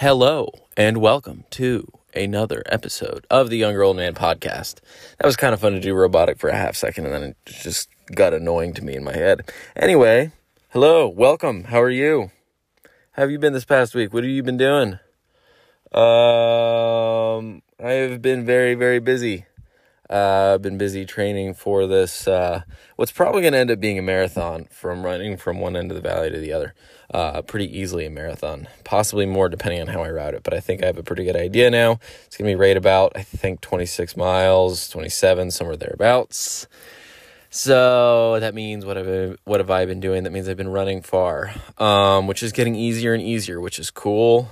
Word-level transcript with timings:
Hello 0.00 0.50
and 0.76 0.98
welcome 0.98 1.44
to 1.52 1.90
another 2.12 2.62
episode 2.66 3.26
of 3.30 3.48
the 3.48 3.56
Younger 3.56 3.82
Old 3.82 3.96
Man 3.96 4.12
podcast. 4.12 4.80
That 5.16 5.24
was 5.24 5.36
kind 5.36 5.54
of 5.54 5.60
fun 5.60 5.72
to 5.72 5.80
do 5.80 5.94
robotic 5.94 6.38
for 6.38 6.50
a 6.50 6.54
half 6.54 6.76
second 6.76 7.06
and 7.06 7.14
then 7.14 7.22
it 7.22 7.36
just 7.46 7.88
got 8.14 8.34
annoying 8.34 8.74
to 8.74 8.84
me 8.84 8.94
in 8.94 9.02
my 9.02 9.14
head. 9.14 9.50
Anyway, 9.74 10.32
hello, 10.68 11.08
welcome. 11.08 11.64
How 11.64 11.80
are 11.80 11.88
you? 11.88 12.30
How 13.12 13.22
have 13.22 13.30
you 13.30 13.38
been 13.38 13.54
this 13.54 13.64
past 13.64 13.94
week? 13.94 14.12
What 14.12 14.22
have 14.22 14.30
you 14.30 14.42
been 14.42 14.58
doing? 14.58 14.98
Um, 15.92 17.62
I 17.82 17.92
have 17.92 18.20
been 18.20 18.44
very, 18.44 18.74
very 18.74 18.98
busy. 18.98 19.46
Uh, 20.10 20.52
I've 20.56 20.62
been 20.62 20.76
busy 20.76 21.06
training 21.06 21.54
for 21.54 21.86
this, 21.86 22.28
uh, 22.28 22.64
what's 22.96 23.12
probably 23.12 23.40
going 23.40 23.54
to 23.54 23.60
end 23.60 23.70
up 23.70 23.80
being 23.80 23.98
a 23.98 24.02
marathon 24.02 24.66
from 24.70 25.06
running 25.06 25.38
from 25.38 25.58
one 25.58 25.74
end 25.74 25.90
of 25.90 25.94
the 25.94 26.06
valley 26.06 26.28
to 26.28 26.38
the 26.38 26.52
other. 26.52 26.74
Uh, 27.12 27.40
pretty 27.42 27.78
easily 27.78 28.04
a 28.04 28.10
marathon, 28.10 28.66
possibly 28.84 29.26
more 29.26 29.48
depending 29.48 29.80
on 29.80 29.86
how 29.86 30.02
I 30.02 30.10
route 30.10 30.34
it, 30.34 30.42
but 30.42 30.52
I 30.52 30.60
think 30.60 30.82
I 30.82 30.86
have 30.86 30.98
a 30.98 31.04
pretty 31.04 31.24
good 31.24 31.36
idea 31.36 31.70
now. 31.70 32.00
It's 32.26 32.36
going 32.36 32.50
to 32.50 32.56
be 32.56 32.60
right 32.60 32.76
about, 32.76 33.12
I 33.14 33.22
think, 33.22 33.60
26 33.60 34.16
miles, 34.16 34.88
27, 34.88 35.52
somewhere 35.52 35.76
thereabouts. 35.76 36.66
So 37.50 38.38
that 38.40 38.54
means 38.54 38.84
what 38.84 38.98
have 38.98 39.38
what 39.44 39.60
have 39.60 39.70
I 39.70 39.86
been 39.86 40.00
doing? 40.00 40.24
That 40.24 40.30
means 40.30 40.46
I've 40.46 40.58
been 40.58 40.68
running 40.68 41.00
far, 41.00 41.52
um, 41.78 42.26
which 42.26 42.42
is 42.42 42.52
getting 42.52 42.74
easier 42.74 43.14
and 43.14 43.22
easier, 43.22 43.60
which 43.60 43.78
is 43.78 43.90
cool. 43.90 44.50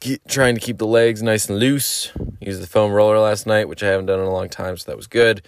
Get, 0.00 0.26
trying 0.26 0.54
to 0.54 0.60
keep 0.62 0.78
the 0.78 0.86
legs 0.86 1.22
nice 1.22 1.48
and 1.48 1.58
loose. 1.58 2.10
Used 2.40 2.62
the 2.62 2.66
foam 2.66 2.92
roller 2.92 3.18
last 3.18 3.46
night, 3.46 3.68
which 3.68 3.82
I 3.82 3.88
haven't 3.88 4.06
done 4.06 4.18
in 4.18 4.24
a 4.24 4.32
long 4.32 4.48
time, 4.48 4.76
so 4.76 4.90
that 4.90 4.96
was 4.96 5.06
good. 5.06 5.42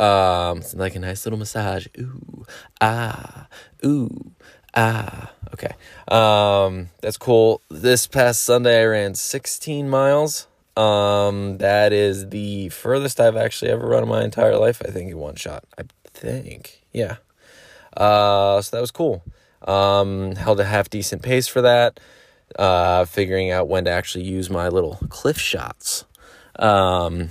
Um, 0.00 0.62
like 0.74 0.96
a 0.96 0.98
nice 0.98 1.26
little 1.26 1.38
massage. 1.38 1.86
Ooh, 1.98 2.46
ah, 2.80 3.48
ooh, 3.84 4.32
ah. 4.74 5.32
Okay, 5.54 5.74
um, 6.08 6.88
that's 7.02 7.18
cool. 7.18 7.60
This 7.68 8.06
past 8.06 8.42
Sunday, 8.42 8.80
I 8.80 8.86
ran 8.86 9.14
16 9.14 9.88
miles. 9.88 10.46
Um, 10.78 11.58
that 11.58 11.92
is 11.92 12.30
the 12.30 12.70
furthest 12.70 13.20
I've 13.20 13.36
actually 13.36 13.70
ever 13.70 13.86
run 13.86 14.02
in 14.02 14.08
my 14.08 14.24
entire 14.24 14.56
life. 14.56 14.80
I 14.82 14.90
think 14.90 15.10
in 15.10 15.18
one 15.18 15.34
shot. 15.34 15.64
I 15.78 15.82
think, 16.14 16.82
yeah. 16.92 17.16
Uh, 17.94 18.62
so 18.62 18.74
that 18.74 18.80
was 18.80 18.90
cool. 18.90 19.22
Um, 19.68 20.36
held 20.36 20.58
a 20.58 20.64
half 20.64 20.88
decent 20.88 21.22
pace 21.22 21.46
for 21.46 21.60
that. 21.60 22.00
Uh, 22.58 23.04
figuring 23.04 23.50
out 23.50 23.68
when 23.68 23.84
to 23.84 23.90
actually 23.90 24.24
use 24.24 24.48
my 24.48 24.68
little 24.68 24.98
Clif 25.10 25.38
Shots. 25.38 26.06
Um, 26.56 27.30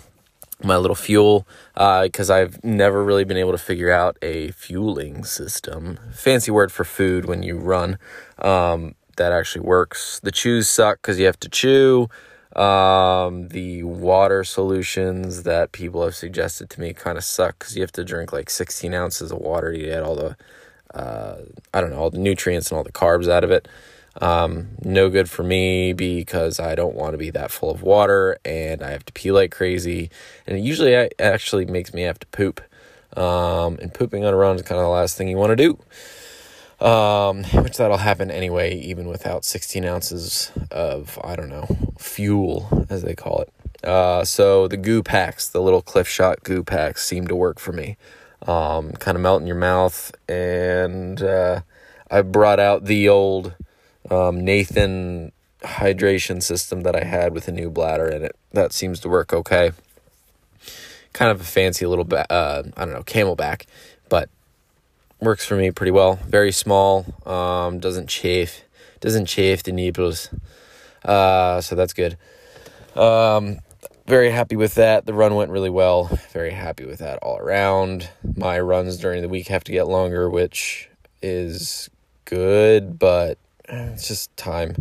my 0.64 0.78
little 0.78 0.96
fuel 0.96 1.48
because 1.74 2.30
uh, 2.30 2.36
I've 2.36 2.64
never 2.64 3.04
really 3.04 3.24
been 3.24 3.38
able 3.38 3.52
to 3.52 3.58
figure 3.58 3.92
out 3.92 4.18
a 4.22 4.52
fueling 4.52 5.24
system. 5.24 6.00
Fancy 6.14 6.52
word 6.52 6.72
for 6.72 6.84
food 6.84 7.26
when 7.26 7.44
you 7.44 7.58
run 7.58 7.98
um, 8.40 8.96
that 9.18 9.32
actually 9.32 9.66
works. 9.66 10.20
The 10.22 10.32
chews 10.32 10.68
suck 10.68 11.02
because 11.02 11.20
you 11.20 11.26
have 11.26 11.40
to 11.42 11.50
chew. 11.50 12.10
Um, 12.56 13.48
the 13.48 13.84
water 13.84 14.44
solutions 14.44 15.44
that 15.44 15.72
people 15.72 16.04
have 16.04 16.16
suggested 16.16 16.70
to 16.72 16.82
me 16.82 16.94
kind 16.94 17.18
of 17.18 17.24
suck 17.24 17.60
because 17.60 17.76
you 17.76 17.82
have 17.82 17.94
to 17.94 18.04
drink 18.04 18.34
like 18.34 18.50
16 18.50 18.94
ounces 18.94 19.32
of 19.32 19.40
water 19.40 19.72
to 19.72 19.80
get 19.80 20.04
all 20.04 20.16
the, 20.16 20.36
uh, 20.94 21.38
I 21.74 21.80
don't 21.80 21.92
know, 21.92 22.00
all 22.00 22.10
the 22.10 22.18
nutrients 22.18 22.70
and 22.70 22.78
all 22.78 22.84
the 22.84 22.92
carbs 22.92 23.30
out 23.30 23.46
of 23.46 23.52
it. 23.52 23.68
Um, 24.20 24.72
no 24.84 25.10
good 25.10 25.30
for 25.30 25.44
me 25.44 25.94
because 25.94 26.60
I 26.60 26.76
don't 26.76 26.96
want 26.96 27.14
to 27.14 27.18
be 27.18 27.30
that 27.30 27.52
full 27.52 27.72
of 27.72 27.82
water 27.82 28.38
and 28.44 28.84
I 28.84 28.92
have 28.92 29.06
to 29.06 29.14
pee 29.14 29.32
like 29.32 29.52
crazy. 29.52 30.10
And 30.46 30.58
it 30.58 30.62
usually 30.62 30.96
actually 31.20 31.66
makes 31.66 31.94
me 31.94 32.02
have 32.02 32.20
to 32.20 32.28
poop. 32.28 32.62
Um, 33.16 33.78
and 33.82 33.94
pooping 33.94 34.26
on 34.26 34.34
a 34.34 34.38
run 34.38 34.56
is 34.56 34.62
kind 34.62 34.80
of 34.80 34.86
the 34.86 34.90
last 34.90 35.18
thing 35.18 35.28
you 35.28 35.38
want 35.38 35.52
to 35.52 35.56
do 35.56 35.80
um, 36.82 37.44
which 37.44 37.78
that'll 37.78 37.98
happen 37.98 38.32
anyway, 38.32 38.76
even 38.76 39.08
without 39.08 39.46
16 39.46 39.86
ounces 39.86 40.52
of, 40.72 41.20
I 41.24 41.36
don't 41.36 41.50
know, 41.50 41.68
fuel, 42.00 42.86
as 42.90 43.04
they 43.04 43.14
call 43.14 43.42
it. 43.42 43.88
Uh, 43.88 44.26
so 44.26 44.68
the 44.68 44.78
goo 44.78 45.04
packs, 45.04 45.48
the 45.48 45.62
little 45.62 45.82
Clif 45.82 46.08
Shot 46.08 46.44
goo 46.44 46.64
packs, 46.64 47.06
seem 47.06 47.28
to 47.28 47.36
work 47.36 47.60
for 47.60 47.72
me. 47.72 47.98
Um, 48.48 48.94
kind 48.94 49.16
of 49.16 49.22
melt 49.22 49.42
in 49.42 49.48
your 49.48 49.56
mouth, 49.56 50.12
and 50.28 51.22
uh, 51.22 51.62
I 52.10 52.24
brought 52.24 52.60
out 52.60 52.86
the 52.86 53.08
old 53.08 53.54
um, 54.12 54.44
Nathan 54.44 55.32
hydration 55.62 56.42
system 56.42 56.82
that 56.82 56.96
I 56.96 57.04
had 57.04 57.34
with 57.34 57.48
a 57.48 57.52
new 57.52 57.70
bladder 57.70 58.08
in 58.08 58.24
it. 58.24 58.36
That 58.52 58.74
seems 58.74 59.00
to 59.02 59.10
work 59.10 59.34
okay. 59.34 59.72
Kind 61.14 61.32
of 61.32 61.42
a 61.42 61.44
fancy 61.44 61.86
little, 61.86 62.06
ba- 62.06 62.32
uh, 62.32 62.64
I 62.78 62.86
don't 62.86 62.94
know, 62.94 63.04
CamelBak, 63.04 63.66
but 64.10 64.30
works 65.20 65.46
for 65.46 65.56
me 65.56 65.72
pretty 65.72 65.92
well. 65.92 66.16
Very 66.16 66.52
small, 66.52 67.06
um, 67.26 67.80
doesn't 67.80 68.08
chafe, 68.08 68.64
doesn't 69.00 69.26
chafe 69.26 69.64
the 69.64 69.72
nipples, 69.72 70.30
uh, 71.06 71.62
so 71.62 71.76
that's 71.76 71.94
good. 71.94 72.18
Um, 72.96 73.60
very 74.08 74.32
happy 74.32 74.56
with 74.56 74.76
that. 74.76 75.06
The 75.06 75.14
run 75.14 75.36
went 75.36 75.52
really 75.52 75.70
well. 75.70 76.06
Very 76.32 76.52
happy 76.52 76.86
with 76.86 77.00
that 77.00 77.20
all 77.20 77.38
around. 77.38 78.10
My 78.36 78.60
runs 78.60 78.98
during 78.98 79.22
the 79.22 79.30
week 79.30 79.48
have 79.48 79.64
to 79.66 79.72
get 79.72 79.88
longer, 79.88 80.30
which 80.30 80.90
is 81.22 81.90
good, 82.26 82.98
but 82.98 83.38
it's 83.72 84.08
just 84.08 84.36
time. 84.38 84.76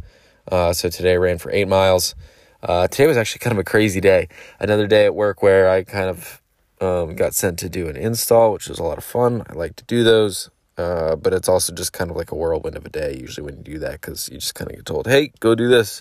Uh, 0.51 0.73
so 0.73 0.89
today 0.89 1.13
I 1.13 1.17
ran 1.17 1.39
for 1.39 1.51
eight 1.51 1.69
miles. 1.69 2.15
Uh, 2.63 2.89
today 2.89 3.07
was 3.07 3.17
actually 3.17 3.39
kind 3.39 3.53
of 3.53 3.59
a 3.59 3.65
crazy 3.65 4.01
day. 4.01 4.29
Another 4.59 4.87
day 4.87 5.05
at 5.07 5.15
work 5.15 5.43
where 5.43 5.71
I 5.71 5.85
kind 5.85 6.11
of 6.11 6.43
um, 6.81 7.15
got 7.15 7.35
sent 7.35 7.59
to 7.61 7.69
do 7.69 7.89
an 7.89 7.97
install, 7.97 8.53
which 8.53 8.69
was 8.69 8.79
a 8.79 8.83
lot 8.83 8.99
of 8.99 9.05
fun. 9.05 9.45
I 9.49 9.55
like 9.55 9.77
to 9.77 9.85
do 9.85 10.05
those. 10.05 10.51
Uh, 10.77 11.15
but 11.15 11.35
it's 11.35 11.49
also 11.49 11.75
just 11.75 11.93
kind 11.93 12.11
of 12.11 12.17
like 12.17 12.33
a 12.33 12.35
whirlwind 12.35 12.75
of 12.75 12.87
a 12.87 12.89
day 12.89 13.15
usually 13.21 13.45
when 13.45 13.55
you 13.59 13.63
do 13.63 13.79
that 13.81 14.01
because 14.01 14.31
you 14.31 14.39
just 14.39 14.55
kind 14.55 14.71
of 14.71 14.77
get 14.77 14.87
told, 14.87 15.07
hey, 15.07 15.31
go 15.39 15.55
do 15.55 15.69
this, 15.69 16.01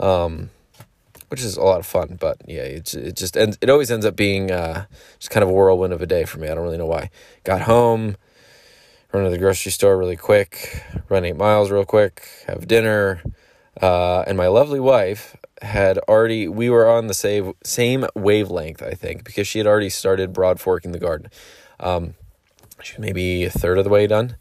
um, 0.00 0.48
which 1.28 1.42
is 1.42 1.58
a 1.58 1.62
lot 1.62 1.78
of 1.78 1.84
fun. 1.84 2.16
But 2.18 2.40
yeah, 2.46 2.62
it, 2.62 2.94
it 2.94 3.16
just 3.16 3.36
ends, 3.36 3.58
it 3.60 3.68
always 3.68 3.90
ends 3.90 4.06
up 4.06 4.16
being 4.16 4.50
uh, 4.50 4.86
just 5.18 5.30
kind 5.30 5.44
of 5.44 5.50
a 5.50 5.52
whirlwind 5.52 5.92
of 5.92 6.00
a 6.00 6.06
day 6.06 6.24
for 6.24 6.38
me. 6.38 6.48
I 6.48 6.54
don't 6.54 6.64
really 6.64 6.78
know 6.78 6.86
why. 6.86 7.10
Got 7.42 7.62
home, 7.62 8.16
run 9.14 9.24
to 9.24 9.30
the 9.30 9.38
grocery 9.38 9.70
store 9.70 9.96
really 9.96 10.16
quick, 10.16 10.84
run 11.08 11.24
eight 11.24 11.36
miles 11.36 11.70
real 11.70 11.84
quick, 11.84 12.26
have 12.48 12.66
dinner, 12.66 13.22
uh, 13.80 14.24
and 14.26 14.36
my 14.36 14.48
lovely 14.48 14.80
wife 14.80 15.36
had 15.62 15.98
already 15.98 16.48
we 16.48 16.68
were 16.68 16.88
on 16.88 17.06
the 17.06 17.14
same 17.14 17.54
same 17.62 18.04
wavelength 18.14 18.82
I 18.82 18.90
think 18.90 19.24
because 19.24 19.46
she 19.46 19.58
had 19.58 19.66
already 19.66 19.88
started 19.88 20.32
broad 20.32 20.60
forking 20.60 20.92
the 20.92 20.98
garden. 20.98 21.30
Um, 21.80 22.14
she 22.82 22.94
was 22.94 23.00
maybe 23.00 23.44
a 23.44 23.50
third 23.50 23.78
of 23.78 23.84
the 23.84 23.90
way 23.90 24.06
done 24.06 24.36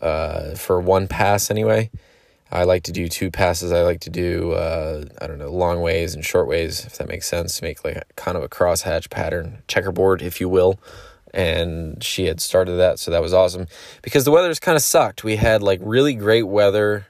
uh, 0.00 0.54
for 0.54 0.80
one 0.80 1.08
pass 1.08 1.50
anyway. 1.50 1.90
I 2.50 2.64
like 2.64 2.84
to 2.84 2.92
do 2.92 3.08
two 3.08 3.30
passes. 3.30 3.70
I 3.70 3.82
like 3.82 4.00
to 4.00 4.10
do 4.10 4.52
uh, 4.52 5.04
I 5.20 5.26
don't 5.26 5.38
know 5.38 5.50
long 5.50 5.82
ways 5.82 6.14
and 6.14 6.24
short 6.24 6.48
ways 6.48 6.84
if 6.84 6.96
that 6.98 7.08
makes 7.08 7.28
sense. 7.28 7.60
Make 7.60 7.84
like 7.84 7.96
a, 7.96 8.04
kind 8.16 8.36
of 8.36 8.42
a 8.42 8.48
crosshatch 8.48 9.10
pattern, 9.10 9.62
checkerboard 9.68 10.22
if 10.22 10.40
you 10.40 10.48
will. 10.48 10.80
And 11.36 12.02
she 12.02 12.24
had 12.24 12.40
started 12.40 12.76
that, 12.76 12.98
so 12.98 13.10
that 13.10 13.22
was 13.22 13.34
awesome 13.34 13.66
because 14.02 14.24
the 14.24 14.30
weather's 14.30 14.58
kind 14.58 14.74
of 14.74 14.82
sucked. 14.82 15.22
We 15.22 15.36
had 15.36 15.62
like 15.62 15.80
really 15.82 16.14
great 16.14 16.44
weather 16.44 17.06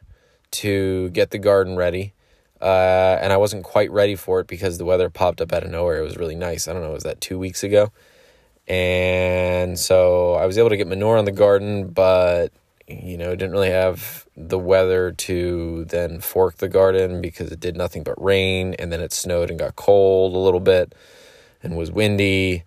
to 0.50 1.10
get 1.10 1.30
the 1.30 1.38
garden 1.38 1.76
ready 1.76 2.12
uh, 2.60 3.18
and 3.20 3.32
I 3.32 3.36
wasn't 3.36 3.64
quite 3.64 3.90
ready 3.90 4.16
for 4.16 4.40
it 4.40 4.46
because 4.46 4.78
the 4.78 4.84
weather 4.84 5.10
popped 5.10 5.40
up 5.40 5.52
out 5.52 5.62
of 5.62 5.70
nowhere. 5.70 5.98
It 5.98 6.04
was 6.04 6.16
really 6.16 6.34
nice. 6.34 6.68
I 6.68 6.72
don't 6.72 6.82
know, 6.82 6.92
was 6.92 7.02
that 7.02 7.20
two 7.20 7.38
weeks 7.38 7.62
ago? 7.62 7.92
And 8.66 9.78
so 9.78 10.34
I 10.34 10.46
was 10.46 10.58
able 10.58 10.70
to 10.70 10.76
get 10.76 10.88
manure 10.88 11.18
on 11.18 11.24
the 11.24 11.32
garden, 11.32 11.88
but 11.88 12.52
you 12.88 13.18
know, 13.18 13.30
didn't 13.30 13.52
really 13.52 13.70
have 13.70 14.26
the 14.36 14.58
weather 14.58 15.10
to 15.10 15.84
then 15.86 16.20
fork 16.20 16.56
the 16.58 16.68
garden 16.68 17.20
because 17.20 17.50
it 17.50 17.60
did 17.60 17.76
nothing 17.76 18.02
but 18.02 18.20
rain, 18.22 18.74
and 18.78 18.92
then 18.92 19.00
it 19.00 19.12
snowed 19.12 19.50
and 19.50 19.58
got 19.58 19.76
cold 19.76 20.34
a 20.34 20.38
little 20.38 20.60
bit, 20.60 20.94
and 21.62 21.76
was 21.76 21.90
windy, 21.90 22.62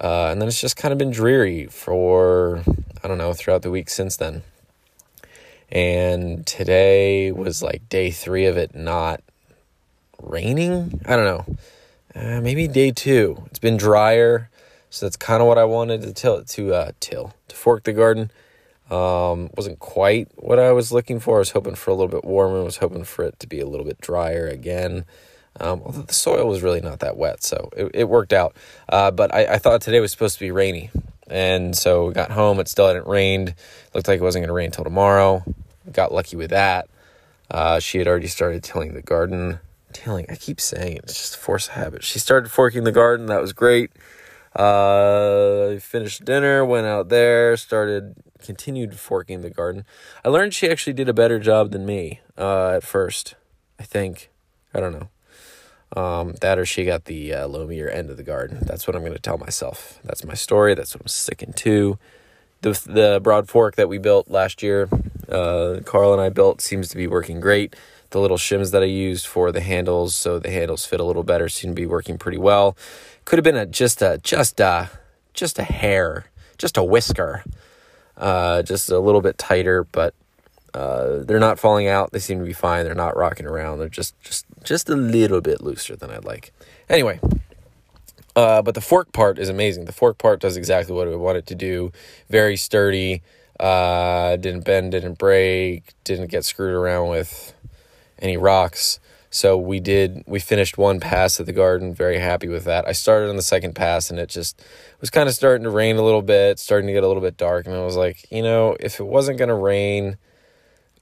uh, 0.00 0.28
and 0.30 0.40
then 0.40 0.48
it's 0.48 0.60
just 0.60 0.76
kind 0.76 0.92
of 0.92 0.98
been 0.98 1.10
dreary 1.10 1.66
for 1.66 2.62
I 3.02 3.08
don't 3.08 3.18
know 3.18 3.32
throughout 3.32 3.62
the 3.62 3.70
week 3.70 3.90
since 3.90 4.16
then. 4.16 4.42
And 5.70 6.46
today 6.46 7.30
was 7.30 7.62
like 7.62 7.88
day 7.88 8.10
three 8.10 8.46
of 8.46 8.56
it 8.56 8.74
not 8.74 9.22
raining. 10.20 11.00
I 11.06 11.16
don't 11.16 11.24
know. 11.24 11.56
Uh, 12.14 12.40
maybe 12.40 12.66
day 12.66 12.90
two. 12.90 13.44
It's 13.46 13.58
been 13.58 13.76
drier, 13.76 14.50
so 14.88 15.06
that's 15.06 15.16
kind 15.16 15.40
of 15.40 15.46
what 15.46 15.58
I 15.58 15.64
wanted 15.64 16.02
to 16.02 16.12
till 16.12 16.44
to 16.44 16.74
uh, 16.74 16.92
till 16.98 17.34
to 17.48 17.56
fork 17.56 17.84
the 17.84 17.92
garden. 17.92 18.30
Um, 18.90 19.50
wasn't 19.56 19.78
quite 19.78 20.28
what 20.34 20.58
I 20.58 20.72
was 20.72 20.90
looking 20.90 21.20
for. 21.20 21.36
I 21.36 21.38
was 21.38 21.50
hoping 21.50 21.76
for 21.76 21.92
a 21.92 21.94
little 21.94 22.08
bit 22.08 22.24
warmer. 22.24 22.60
I 22.60 22.64
was 22.64 22.78
hoping 22.78 23.04
for 23.04 23.24
it 23.24 23.38
to 23.38 23.46
be 23.46 23.60
a 23.60 23.66
little 23.66 23.86
bit 23.86 24.00
drier 24.00 24.48
again. 24.48 25.04
Um, 25.58 25.82
although 25.84 26.02
the 26.02 26.14
soil 26.14 26.46
was 26.46 26.62
really 26.62 26.80
not 26.80 27.00
that 27.00 27.16
wet, 27.16 27.42
so 27.42 27.70
it, 27.76 27.90
it 27.92 28.08
worked 28.08 28.32
out. 28.32 28.56
Uh, 28.88 29.10
but 29.10 29.34
I, 29.34 29.54
I 29.54 29.58
thought 29.58 29.82
today 29.82 30.00
was 30.00 30.12
supposed 30.12 30.38
to 30.38 30.44
be 30.44 30.50
rainy, 30.50 30.90
and 31.28 31.76
so 31.76 32.06
we 32.06 32.14
got 32.14 32.30
home. 32.30 32.60
It 32.60 32.68
still 32.68 32.86
hadn't 32.86 33.06
rained. 33.06 33.54
Looked 33.94 34.08
like 34.08 34.20
it 34.20 34.22
wasn't 34.22 34.42
going 34.42 34.48
to 34.48 34.54
rain 34.54 34.66
until 34.66 34.84
tomorrow. 34.84 35.42
Got 35.92 36.12
lucky 36.12 36.36
with 36.36 36.50
that. 36.50 36.88
Uh, 37.50 37.80
she 37.80 37.98
had 37.98 38.06
already 38.06 38.28
started 38.28 38.62
tilling 38.62 38.94
the 38.94 39.02
garden 39.02 39.58
tilling. 39.92 40.26
I 40.28 40.36
keep 40.36 40.60
saying 40.60 40.96
it. 40.96 41.04
It's 41.04 41.14
just 41.14 41.34
a 41.34 41.38
force 41.38 41.68
of 41.68 41.74
habit. 41.74 42.04
She 42.04 42.18
started 42.18 42.50
forking 42.50 42.84
the 42.84 42.92
garden. 42.92 43.26
That 43.26 43.40
was 43.40 43.52
great. 43.52 43.90
Uh, 44.54 45.76
finished 45.78 46.24
dinner, 46.24 46.64
went 46.64 46.86
out 46.86 47.08
there, 47.08 47.56
started, 47.56 48.14
continued 48.42 48.98
forking 48.98 49.42
the 49.42 49.50
garden. 49.50 49.84
I 50.24 50.28
learned 50.28 50.54
she 50.54 50.68
actually 50.68 50.94
did 50.94 51.08
a 51.08 51.14
better 51.14 51.38
job 51.38 51.70
than 51.70 51.86
me 51.86 52.20
uh, 52.36 52.70
at 52.76 52.82
first. 52.82 53.34
I 53.78 53.84
think. 53.84 54.30
I 54.74 54.80
don't 54.80 54.92
know. 54.92 55.08
Um, 55.96 56.34
that 56.40 56.58
or 56.58 56.64
she 56.64 56.84
got 56.84 57.06
the 57.06 57.34
uh, 57.34 57.48
end 57.48 58.10
of 58.10 58.16
the 58.16 58.22
garden. 58.22 58.58
That's 58.62 58.86
what 58.86 58.94
I'm 58.94 59.02
going 59.02 59.14
to 59.14 59.18
tell 59.18 59.38
myself. 59.38 59.98
That's 60.04 60.24
my 60.24 60.34
story. 60.34 60.74
That's 60.74 60.94
what 60.94 61.02
I'm 61.02 61.08
sticking 61.08 61.52
to. 61.54 61.98
The 62.62 62.70
the 62.86 63.20
broad 63.22 63.48
fork 63.48 63.76
that 63.76 63.88
we 63.88 63.98
built 63.98 64.30
last 64.30 64.62
year, 64.62 64.88
uh, 65.28 65.80
Carl 65.84 66.12
and 66.12 66.20
I 66.20 66.28
built, 66.28 66.60
seems 66.60 66.88
to 66.90 66.96
be 66.96 67.06
working 67.06 67.40
great. 67.40 67.74
The 68.10 68.20
little 68.20 68.36
shims 68.36 68.72
that 68.72 68.82
I 68.82 68.86
used 68.86 69.26
for 69.26 69.50
the 69.50 69.60
handles, 69.60 70.14
so 70.14 70.38
the 70.38 70.50
handles 70.50 70.84
fit 70.84 71.00
a 71.00 71.04
little 71.04 71.22
better, 71.22 71.48
seem 71.48 71.70
to 71.70 71.74
be 71.74 71.86
working 71.86 72.18
pretty 72.18 72.38
well. 72.38 72.76
Could 73.24 73.38
have 73.38 73.44
been 73.44 73.56
a 73.56 73.66
just 73.66 74.02
a 74.02 74.20
just 74.22 74.60
a 74.60 74.90
just 75.32 75.58
a 75.58 75.62
hair, 75.62 76.26
just 76.58 76.76
a 76.76 76.84
whisker, 76.84 77.42
uh, 78.16 78.62
just 78.62 78.90
a 78.90 78.98
little 78.98 79.22
bit 79.22 79.38
tighter, 79.38 79.84
but 79.84 80.14
uh, 80.74 81.18
they're 81.24 81.38
not 81.38 81.58
falling 81.58 81.88
out. 81.88 82.12
They 82.12 82.18
seem 82.18 82.38
to 82.38 82.44
be 82.44 82.52
fine. 82.52 82.84
They're 82.84 82.94
not 82.94 83.16
rocking 83.16 83.46
around. 83.46 83.78
They're 83.78 83.88
just 83.88 84.18
just 84.20 84.46
just 84.62 84.88
a 84.88 84.96
little 84.96 85.40
bit 85.40 85.60
looser 85.60 85.96
than 85.96 86.10
I'd 86.10 86.24
like. 86.24 86.52
Anyway, 86.88 87.20
uh, 88.36 88.62
but 88.62 88.74
the 88.74 88.80
fork 88.80 89.12
part 89.12 89.38
is 89.38 89.48
amazing. 89.48 89.84
The 89.84 89.92
fork 89.92 90.18
part 90.18 90.40
does 90.40 90.56
exactly 90.56 90.94
what 90.94 91.08
I 91.08 91.14
want 91.16 91.38
it 91.38 91.46
to 91.46 91.54
do. 91.54 91.92
Very 92.28 92.56
sturdy. 92.56 93.22
Uh, 93.58 94.36
didn't 94.36 94.64
bend, 94.64 94.92
didn't 94.92 95.18
break, 95.18 95.92
didn't 96.04 96.28
get 96.28 96.46
screwed 96.46 96.74
around 96.74 97.08
with 97.08 97.52
any 98.18 98.38
rocks. 98.38 98.98
So 99.28 99.56
we 99.56 99.78
did. 99.78 100.24
We 100.26 100.40
finished 100.40 100.76
one 100.76 100.98
pass 100.98 101.38
at 101.38 101.46
the 101.46 101.52
garden. 101.52 101.94
Very 101.94 102.18
happy 102.18 102.48
with 102.48 102.64
that. 102.64 102.88
I 102.88 102.92
started 102.92 103.28
on 103.28 103.36
the 103.36 103.42
second 103.42 103.74
pass, 103.74 104.10
and 104.10 104.18
it 104.18 104.28
just 104.28 104.60
was 105.00 105.10
kind 105.10 105.28
of 105.28 105.34
starting 105.34 105.64
to 105.64 105.70
rain 105.70 105.96
a 105.96 106.02
little 106.02 106.22
bit, 106.22 106.58
starting 106.58 106.88
to 106.88 106.92
get 106.92 107.04
a 107.04 107.06
little 107.06 107.22
bit 107.22 107.36
dark, 107.36 107.66
and 107.66 107.76
I 107.76 107.84
was 107.84 107.96
like, 107.96 108.26
you 108.32 108.42
know, 108.42 108.76
if 108.80 108.98
it 108.98 109.06
wasn't 109.06 109.38
gonna 109.38 109.54
rain 109.54 110.16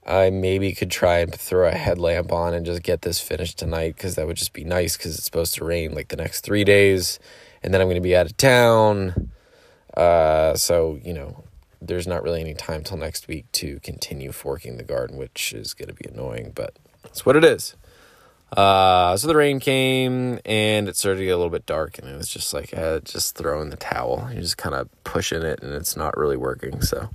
I 0.09 0.31
maybe 0.31 0.73
could 0.73 0.89
try 0.89 1.19
and 1.19 1.33
throw 1.33 1.67
a 1.67 1.71
headlamp 1.71 2.31
on 2.31 2.53
and 2.53 2.65
just 2.65 2.81
get 2.83 3.03
this 3.03 3.19
finished 3.19 3.59
tonight 3.59 3.95
because 3.95 4.15
that 4.15 4.25
would 4.25 4.37
just 4.37 4.53
be 4.53 4.63
nice 4.63 4.97
because 4.97 5.15
it's 5.15 5.25
supposed 5.25 5.53
to 5.55 5.65
rain 5.65 5.93
like 5.93 6.07
the 6.07 6.15
next 6.17 6.41
three 6.41 6.63
days 6.63 7.19
and 7.61 7.73
then 7.73 7.81
I'm 7.81 7.87
going 7.87 7.95
to 7.95 8.01
be 8.01 8.15
out 8.15 8.25
of 8.25 8.37
town. 8.37 9.31
Uh, 9.95 10.55
so, 10.55 10.99
you 11.03 11.13
know, 11.13 11.43
there's 11.81 12.07
not 12.07 12.23
really 12.23 12.41
any 12.41 12.53
time 12.53 12.83
till 12.83 12.97
next 12.97 13.27
week 13.27 13.51
to 13.53 13.79
continue 13.81 14.31
forking 14.31 14.77
the 14.77 14.83
garden, 14.83 15.17
which 15.17 15.53
is 15.53 15.73
going 15.73 15.89
to 15.89 15.93
be 15.93 16.09
annoying, 16.09 16.51
but 16.55 16.77
that's 17.03 17.25
what 17.25 17.35
it 17.35 17.43
is. 17.43 17.75
Uh, 18.55 19.15
so 19.15 19.27
the 19.27 19.35
rain 19.35 19.59
came 19.59 20.39
and 20.43 20.89
it 20.89 20.95
started 20.95 21.19
to 21.19 21.25
get 21.25 21.31
a 21.31 21.37
little 21.37 21.51
bit 21.51 21.65
dark, 21.65 21.99
and 21.99 22.09
it 22.09 22.17
was 22.17 22.29
just 22.29 22.53
like 22.53 22.75
uh, 22.75 22.99
just 23.01 23.35
throwing 23.35 23.69
the 23.69 23.77
towel. 23.77 24.27
You're 24.31 24.41
just 24.41 24.57
kind 24.57 24.73
of 24.73 24.89
pushing 25.03 25.43
it, 25.43 25.61
and 25.61 25.73
it's 25.73 25.95
not 25.95 26.17
really 26.17 26.37
working. 26.37 26.81
So 26.81 27.09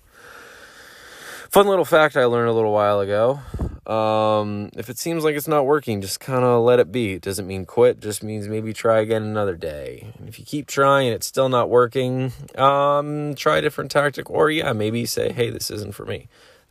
Fun 1.55 1.69
little 1.69 1.85
fact 1.85 2.17
I 2.17 2.25
learned 2.25 2.49
a 2.49 2.53
little 2.53 2.73
while 2.73 2.99
ago. 2.99 3.39
Um, 3.87 4.71
if 4.77 4.91
it 4.91 4.99
seems 4.99 5.23
like 5.23 5.37
it's 5.37 5.47
not 5.47 5.67
working, 5.67 6.01
just 6.01 6.19
kind 6.19 6.43
of 6.43 6.65
let 6.65 6.81
it 6.81 6.91
be. 6.91 7.13
It 7.13 7.23
doesn't 7.23 7.47
mean 7.47 7.65
quit, 7.65 8.01
just 8.01 8.25
means 8.25 8.49
maybe 8.49 8.73
try 8.73 8.99
again 8.99 9.23
another 9.23 9.55
day. 9.55 10.13
And 10.19 10.29
if 10.29 10.41
you 10.41 10.45
keep 10.45 10.67
trying 10.67 11.07
and 11.07 11.15
it's 11.15 11.29
still 11.29 11.49
not 11.49 11.71
working, 11.71 12.33
um, 12.57 13.37
try 13.37 13.59
a 13.59 13.63
different 13.63 13.93
tactic, 13.93 14.29
or 14.29 14.51
yeah, 14.51 14.73
maybe 14.73 15.07
say, 15.07 15.31
hey, 15.31 15.49
this 15.49 15.71
isn't 15.71 15.95
for 15.95 16.05
me. 16.05 16.27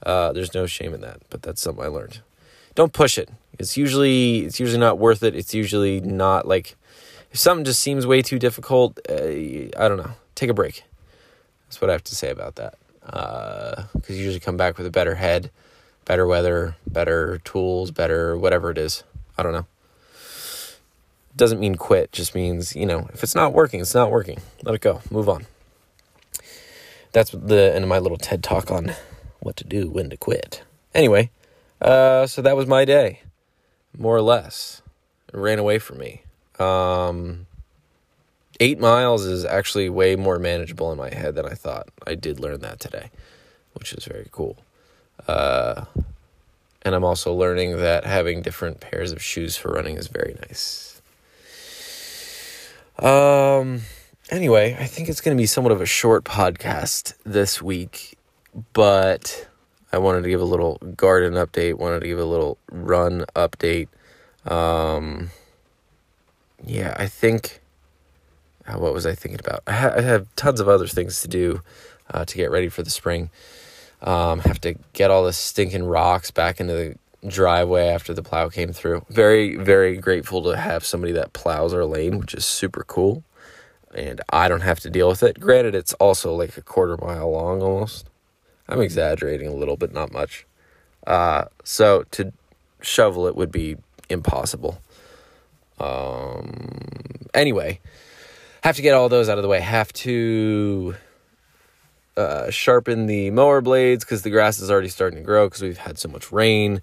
Uh, 0.05 0.33
there's 0.33 0.53
no 0.53 0.65
shame 0.65 0.93
in 0.93 0.99
that, 0.99 1.21
but 1.29 1.43
that's 1.43 1.61
something 1.61 1.81
I 1.81 1.87
learned. 1.87 2.19
Don't 2.75 2.91
push 2.91 3.17
it. 3.17 3.29
It's 3.57 3.77
usually 3.77 4.39
it's 4.39 4.59
usually 4.59 4.81
not 4.81 4.99
worth 4.99 5.23
it. 5.23 5.33
It's 5.33 5.53
usually 5.53 6.01
not 6.01 6.45
like 6.45 6.75
if 7.31 7.39
something 7.39 7.63
just 7.63 7.79
seems 7.79 8.05
way 8.05 8.21
too 8.21 8.37
difficult. 8.37 8.99
Uh, 9.09 9.13
I 9.13 9.87
don't 9.87 9.95
know. 9.95 10.11
Take 10.35 10.49
a 10.49 10.53
break. 10.53 10.83
That's 11.67 11.79
what 11.79 11.89
I 11.89 11.93
have 11.93 12.03
to 12.03 12.15
say 12.15 12.29
about 12.29 12.55
that 12.55 12.75
because 13.05 13.85
uh, 13.93 14.13
you 14.13 14.15
usually 14.15 14.39
come 14.39 14.57
back 14.57 14.77
with 14.77 14.87
a 14.87 14.91
better 14.91 15.15
head, 15.15 15.51
better 16.05 16.25
weather, 16.25 16.75
better 16.87 17.39
tools, 17.39 17.91
better 17.91 18.37
whatever 18.37 18.71
it 18.71 18.77
is. 18.77 19.03
I 19.37 19.43
don't 19.43 19.53
know. 19.53 19.65
Doesn't 21.35 21.59
mean 21.59 21.75
quit, 21.75 22.11
just 22.11 22.35
means, 22.35 22.75
you 22.75 22.85
know, 22.85 23.09
if 23.13 23.23
it's 23.23 23.35
not 23.35 23.53
working, 23.53 23.81
it's 23.81 23.95
not 23.95 24.11
working. 24.11 24.39
Let 24.63 24.75
it 24.75 24.81
go. 24.81 25.01
Move 25.09 25.27
on. 25.27 25.47
That's 27.11 27.31
the 27.31 27.73
end 27.73 27.83
of 27.83 27.89
my 27.89 27.99
little 27.99 28.17
TED 28.17 28.43
talk 28.43 28.71
on 28.71 28.93
what 29.39 29.55
to 29.57 29.63
do, 29.63 29.89
when 29.89 30.09
to 30.09 30.17
quit. 30.17 30.63
Anyway, 30.93 31.31
uh, 31.81 32.27
so 32.27 32.41
that 32.41 32.55
was 32.55 32.67
my 32.67 32.85
day, 32.85 33.21
more 33.97 34.15
or 34.15 34.21
less. 34.21 34.81
It 35.33 35.37
ran 35.37 35.59
away 35.59 35.79
from 35.79 35.97
me. 35.97 36.23
Um, 36.59 37.47
eight 38.63 38.79
miles 38.79 39.25
is 39.25 39.43
actually 39.43 39.89
way 39.89 40.15
more 40.15 40.39
manageable 40.39 40.89
in 40.89 40.97
my 40.97 41.13
head 41.13 41.35
than 41.35 41.45
I 41.45 41.53
thought. 41.53 41.89
I 42.07 42.15
did 42.15 42.39
learn 42.39 42.61
that 42.61 42.79
today, 42.79 43.11
which 43.73 43.91
is 43.91 44.05
very 44.05 44.29
cool. 44.31 44.55
Uh, 45.27 45.83
and 46.81 46.95
I'm 46.95 47.03
also 47.03 47.33
learning 47.33 47.75
that 47.77 48.05
having 48.05 48.41
different 48.41 48.79
pairs 48.79 49.11
of 49.11 49.21
shoes 49.21 49.57
for 49.57 49.73
running 49.73 49.97
is 49.97 50.07
very 50.07 50.37
nice. 50.47 51.01
Um. 52.99 53.81
Anyway, 54.29 54.77
I 54.79 54.85
think 54.85 55.09
it's 55.09 55.19
going 55.19 55.35
to 55.35 55.41
be 55.41 55.45
somewhat 55.45 55.73
of 55.73 55.81
a 55.81 55.85
short 55.85 56.23
podcast 56.23 57.15
this 57.25 57.61
week, 57.61 58.17
but 58.71 59.45
I 59.91 59.97
wanted 59.97 60.23
to 60.23 60.29
give 60.29 60.39
a 60.39 60.45
little 60.45 60.77
garden 60.95 61.33
update. 61.33 61.73
Wanted 61.73 61.99
to 61.99 62.07
give 62.07 62.19
a 62.19 62.25
little 62.25 62.57
run 62.71 63.25
update. 63.35 63.89
Um. 64.45 65.31
Yeah, 66.65 66.95
I 66.97 67.07
think 67.07 67.62
uh, 68.67 68.77
what 68.77 68.93
was 68.93 69.05
I 69.05 69.13
thinking 69.15 69.39
about? 69.39 69.63
I, 69.67 69.73
ha- 69.73 69.93
I, 69.97 70.01
have 70.01 70.33
tons 70.35 70.59
of 70.59 70.69
other 70.69 70.87
things 70.87 71.21
to 71.21 71.27
do 71.27 71.61
uh, 72.11 72.25
to 72.25 72.37
get 72.37 72.51
ready 72.51 72.69
for 72.69 72.83
the 72.83 72.89
spring. 72.89 73.29
Um, 74.01 74.39
have 74.39 74.59
to 74.61 74.75
get 74.93 75.11
all 75.11 75.23
the 75.23 75.33
stinking 75.33 75.85
rocks 75.85 76.31
back 76.31 76.59
into 76.59 76.73
the 76.73 76.95
driveway 77.27 77.87
after 77.87 78.13
the 78.13 78.23
plow 78.23 78.49
came 78.49 78.73
through. 78.73 79.05
Very, 79.09 79.55
very 79.55 79.97
grateful 79.97 80.43
to 80.43 80.57
have 80.57 80.85
somebody 80.85 81.13
that 81.13 81.33
plows 81.33 81.73
our 81.73 81.85
lane, 81.85 82.19
which 82.19 82.33
is 82.33 82.45
super 82.45 82.83
cool. 82.83 83.23
And 83.93 84.21
I 84.29 84.47
don't 84.47 84.61
have 84.61 84.79
to 84.81 84.89
deal 84.89 85.07
with 85.07 85.23
it. 85.23 85.39
Granted, 85.39 85.75
it's 85.75 85.93
also 85.93 86.33
like 86.33 86.57
a 86.57 86.61
quarter 86.61 86.97
mile 86.97 87.31
long 87.31 87.61
almost. 87.61 88.09
I'm 88.67 88.81
exaggerating 88.81 89.47
a 89.47 89.53
little, 89.53 89.77
but 89.77 89.93
not 89.93 90.11
much. 90.11 90.45
Uh, 91.05 91.45
so 91.63 92.03
to 92.11 92.33
shovel 92.81 93.27
it 93.27 93.35
would 93.35 93.51
be 93.51 93.77
impossible. 94.09 94.81
Um, 95.79 97.27
anyway, 97.33 97.79
have 98.63 98.77
to 98.77 98.81
get 98.81 98.93
all 98.93 99.09
those 99.09 99.29
out 99.29 99.37
of 99.37 99.41
the 99.41 99.49
way. 99.49 99.59
Have 99.59 99.91
to 99.93 100.95
uh, 102.15 102.49
sharpen 102.49 103.07
the 103.07 103.29
mower 103.29 103.61
blades 103.61 104.05
because 104.05 104.21
the 104.21 104.29
grass 104.29 104.59
is 104.59 104.71
already 104.71 104.87
starting 104.87 105.19
to 105.19 105.25
grow 105.25 105.47
because 105.47 105.61
we've 105.61 105.77
had 105.77 105.97
so 105.97 106.07
much 106.07 106.31
rain. 106.31 106.81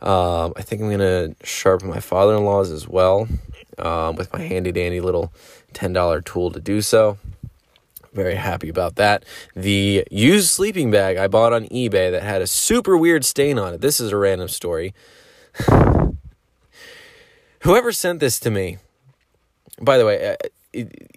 Um, 0.00 0.52
I 0.56 0.62
think 0.62 0.82
I'm 0.82 0.90
gonna 0.90 1.34
sharpen 1.42 1.88
my 1.88 2.00
father-in-law's 2.00 2.70
as 2.70 2.86
well 2.86 3.28
um, 3.78 4.14
with 4.16 4.32
my 4.32 4.40
handy 4.40 4.70
dandy 4.70 5.00
little 5.00 5.32
ten 5.72 5.92
dollar 5.92 6.20
tool 6.20 6.50
to 6.52 6.60
do 6.60 6.80
so. 6.80 7.18
Very 8.12 8.36
happy 8.36 8.68
about 8.68 8.94
that. 8.96 9.24
The 9.54 10.06
used 10.10 10.48
sleeping 10.48 10.90
bag 10.90 11.16
I 11.16 11.26
bought 11.26 11.52
on 11.52 11.64
eBay 11.64 12.10
that 12.10 12.22
had 12.22 12.40
a 12.40 12.46
super 12.46 12.96
weird 12.96 13.24
stain 13.24 13.58
on 13.58 13.74
it. 13.74 13.80
This 13.80 13.98
is 14.00 14.12
a 14.12 14.16
random 14.16 14.48
story. 14.48 14.94
Whoever 17.60 17.90
sent 17.90 18.20
this 18.20 18.38
to 18.40 18.50
me, 18.50 18.78
by 19.80 19.98
the 19.98 20.06
way, 20.06 20.30
uh, 20.30 20.36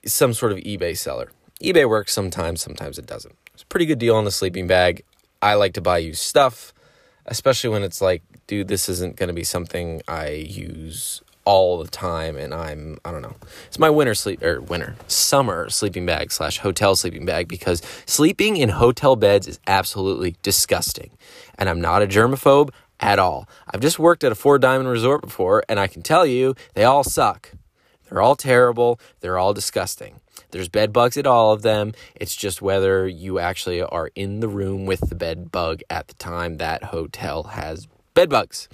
some 0.05 0.33
sort 0.33 0.51
of 0.51 0.59
eBay 0.59 0.97
seller. 0.97 1.31
eBay 1.61 1.87
works 1.87 2.13
sometimes, 2.13 2.61
sometimes 2.61 2.97
it 2.97 3.05
doesn't. 3.05 3.35
It's 3.53 3.63
a 3.63 3.67
pretty 3.67 3.85
good 3.85 3.99
deal 3.99 4.15
on 4.15 4.25
the 4.25 4.31
sleeping 4.31 4.67
bag. 4.67 5.03
I 5.41 5.55
like 5.55 5.73
to 5.73 5.81
buy 5.81 5.99
used 5.99 6.21
stuff, 6.21 6.73
especially 7.25 7.69
when 7.69 7.83
it's 7.83 8.01
like, 8.01 8.21
dude, 8.47 8.67
this 8.67 8.89
isn't 8.89 9.15
going 9.15 9.27
to 9.27 9.33
be 9.33 9.43
something 9.43 10.01
I 10.07 10.29
use 10.29 11.21
all 11.45 11.77
the 11.79 11.89
time 11.89 12.37
and 12.37 12.53
I'm 12.53 12.99
I 13.03 13.11
don't 13.11 13.21
know. 13.21 13.35
It's 13.67 13.79
my 13.79 13.89
winter 13.89 14.13
sleep 14.13 14.43
or 14.43 14.61
winter 14.61 14.95
summer 15.07 15.69
sleeping 15.69 16.05
bag 16.05 16.31
slash 16.31 16.59
hotel 16.59 16.95
sleeping 16.95 17.25
bag 17.25 17.47
because 17.47 17.81
sleeping 18.05 18.57
in 18.57 18.69
hotel 18.69 19.15
beds 19.15 19.47
is 19.47 19.59
absolutely 19.65 20.35
disgusting. 20.43 21.09
And 21.57 21.67
I'm 21.67 21.81
not 21.81 22.03
a 22.03 22.07
germaphobe 22.07 22.69
at 22.99 23.17
all. 23.17 23.47
I've 23.67 23.81
just 23.81 23.97
worked 23.97 24.23
at 24.23 24.31
a 24.31 24.35
four 24.35 24.59
diamond 24.59 24.89
resort 24.89 25.21
before 25.21 25.63
and 25.67 25.79
I 25.79 25.87
can 25.87 26.01
tell 26.01 26.25
you 26.25 26.55
they 26.75 26.83
all 26.83 27.03
suck. 27.03 27.51
They're 28.09 28.21
all 28.21 28.35
terrible. 28.35 28.99
They're 29.19 29.37
all 29.37 29.53
disgusting. 29.53 30.19
There's 30.51 30.69
bed 30.69 30.91
bugs 30.91 31.17
at 31.17 31.27
all 31.27 31.51
of 31.51 31.61
them. 31.61 31.93
It's 32.15 32.35
just 32.35 32.61
whether 32.61 33.07
you 33.07 33.39
actually 33.39 33.81
are 33.81 34.09
in 34.15 34.39
the 34.39 34.47
room 34.47 34.85
with 34.85 35.09
the 35.09 35.15
bed 35.15 35.51
bug 35.51 35.81
at 35.89 36.07
the 36.07 36.15
time 36.15 36.57
that 36.57 36.85
hotel 36.85 37.43
has 37.43 37.87
bed 38.13 38.29
bugs. 38.29 38.67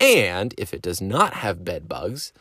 And 0.00 0.54
if 0.58 0.74
it 0.74 0.82
does 0.82 1.00
not 1.00 1.34
have 1.34 1.64
bed 1.64 1.88
bugs, 1.88 2.32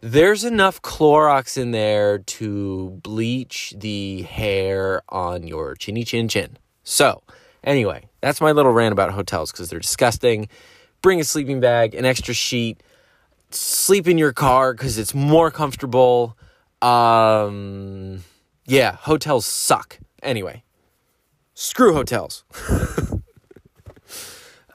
there's 0.00 0.42
enough 0.42 0.80
Clorox 0.82 1.56
in 1.56 1.70
there 1.70 2.18
to 2.18 3.00
bleach 3.02 3.74
the 3.76 4.22
hair 4.22 5.02
on 5.08 5.46
your 5.46 5.74
chinny 5.74 6.04
chin 6.04 6.28
chin. 6.28 6.56
So, 6.82 7.22
anyway, 7.62 8.08
that's 8.20 8.40
my 8.40 8.52
little 8.52 8.72
rant 8.72 8.92
about 8.92 9.12
hotels 9.12 9.52
because 9.52 9.70
they're 9.70 9.78
disgusting. 9.78 10.48
Bring 11.02 11.20
a 11.20 11.24
sleeping 11.24 11.60
bag, 11.60 11.94
an 11.94 12.04
extra 12.04 12.34
sheet 12.34 12.82
sleep 13.54 14.08
in 14.08 14.18
your 14.18 14.32
car 14.32 14.74
because 14.74 14.98
it's 14.98 15.14
more 15.14 15.50
comfortable. 15.50 16.36
Um, 16.80 18.24
yeah, 18.66 18.96
hotels 18.96 19.46
suck. 19.46 19.98
Anyway, 20.22 20.64
screw 21.54 21.94
hotels. 21.94 22.44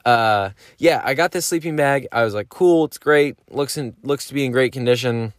uh, 0.04 0.50
yeah, 0.78 1.02
I 1.04 1.14
got 1.14 1.32
this 1.32 1.46
sleeping 1.46 1.76
bag. 1.76 2.06
I 2.12 2.24
was 2.24 2.34
like, 2.34 2.48
cool, 2.48 2.84
it's 2.84 2.98
great. 2.98 3.36
Looks 3.50 3.76
in, 3.76 3.96
looks 4.02 4.26
to 4.28 4.34
be 4.34 4.44
in 4.44 4.52
great 4.52 4.72
condition. 4.72 5.32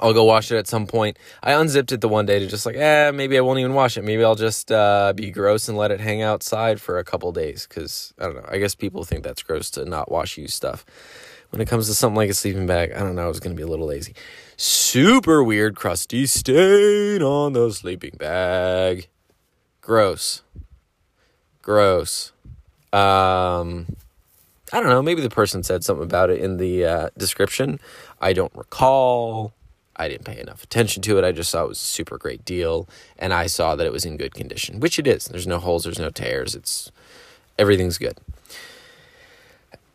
I'll 0.00 0.14
go 0.14 0.24
wash 0.24 0.50
it 0.50 0.56
at 0.56 0.66
some 0.66 0.86
point. 0.86 1.18
I 1.42 1.52
unzipped 1.52 1.92
it 1.92 2.00
the 2.00 2.08
one 2.08 2.24
day 2.24 2.38
to 2.38 2.46
just 2.46 2.64
like, 2.64 2.76
eh, 2.76 3.10
maybe 3.10 3.36
I 3.36 3.42
won't 3.42 3.58
even 3.58 3.74
wash 3.74 3.98
it. 3.98 4.02
Maybe 4.02 4.24
I'll 4.24 4.34
just 4.34 4.72
uh, 4.72 5.12
be 5.14 5.30
gross 5.30 5.68
and 5.68 5.76
let 5.76 5.90
it 5.90 6.00
hang 6.00 6.22
outside 6.22 6.80
for 6.80 6.98
a 6.98 7.04
couple 7.04 7.30
days. 7.32 7.66
Because 7.68 8.14
I 8.18 8.24
don't 8.24 8.36
know. 8.36 8.48
I 8.48 8.58
guess 8.58 8.74
people 8.74 9.04
think 9.04 9.22
that's 9.22 9.42
gross 9.42 9.70
to 9.72 9.84
not 9.84 10.10
wash 10.10 10.38
used 10.38 10.54
stuff. 10.54 10.86
When 11.52 11.60
it 11.60 11.68
comes 11.68 11.86
to 11.88 11.94
something 11.94 12.16
like 12.16 12.30
a 12.30 12.34
sleeping 12.34 12.66
bag, 12.66 12.92
I 12.92 13.00
don't 13.00 13.14
know. 13.14 13.24
I 13.24 13.28
was 13.28 13.38
going 13.38 13.54
to 13.54 13.56
be 13.56 13.62
a 13.62 13.66
little 13.66 13.86
lazy. 13.86 14.14
Super 14.56 15.44
weird, 15.44 15.76
crusty 15.76 16.24
stain 16.24 17.22
on 17.22 17.52
the 17.52 17.70
sleeping 17.70 18.16
bag. 18.18 19.08
Gross. 19.82 20.42
Gross. 21.60 22.32
Um, 22.90 23.96
I 24.72 24.80
don't 24.80 24.88
know. 24.88 25.02
Maybe 25.02 25.20
the 25.20 25.28
person 25.28 25.62
said 25.62 25.84
something 25.84 26.04
about 26.04 26.30
it 26.30 26.40
in 26.40 26.56
the 26.56 26.86
uh, 26.86 27.10
description. 27.18 27.80
I 28.18 28.32
don't 28.32 28.54
recall. 28.56 29.52
I 29.94 30.08
didn't 30.08 30.24
pay 30.24 30.40
enough 30.40 30.64
attention 30.64 31.02
to 31.02 31.18
it. 31.18 31.24
I 31.24 31.32
just 31.32 31.50
saw 31.50 31.64
it 31.64 31.68
was 31.68 31.82
a 31.82 31.84
super 31.84 32.16
great 32.16 32.46
deal, 32.46 32.88
and 33.18 33.34
I 33.34 33.46
saw 33.46 33.76
that 33.76 33.86
it 33.86 33.92
was 33.92 34.06
in 34.06 34.16
good 34.16 34.32
condition, 34.32 34.80
which 34.80 34.98
it 34.98 35.06
is. 35.06 35.26
There's 35.26 35.46
no 35.46 35.58
holes, 35.58 35.84
there's 35.84 35.98
no 35.98 36.08
tears. 36.08 36.54
It's 36.54 36.90
everything's 37.58 37.98
good. 37.98 38.16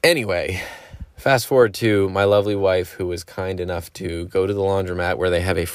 Anyway, 0.04 0.62
fast 1.18 1.48
forward 1.48 1.74
to 1.76 2.10
my 2.10 2.24
lovely 2.24 2.56
wife, 2.56 2.92
who 2.94 3.08
was 3.08 3.24
kind 3.24 3.60
enough 3.60 3.92
to 3.94 4.26
go 4.28 4.48
to 4.48 4.54
the 4.54 4.62
laundromat 4.62 5.18
where 5.18 5.30
they 5.30 5.42
have 5.42 5.58
a 5.58 5.66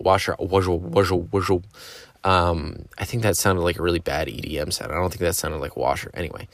washer, 0.00 0.34
washer, 0.38 1.14
washer. 1.14 1.58
Um, 2.24 2.86
I 2.98 3.04
think 3.04 3.22
that 3.22 3.36
sounded 3.36 3.62
like 3.62 3.78
a 3.78 3.82
really 3.82 4.00
bad 4.00 4.28
EDM 4.28 4.72
sound. 4.72 4.92
I 4.92 4.96
don't 4.96 5.10
think 5.10 5.20
that 5.20 5.36
sounded 5.36 5.58
like 5.58 5.76
washer. 5.76 6.10
Anyway, 6.14 6.48